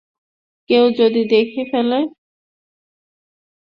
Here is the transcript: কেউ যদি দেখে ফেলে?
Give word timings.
কেউ 0.69 0.85
যদি 0.99 1.21
দেখে 1.33 1.61
ফেলে? 1.71 1.99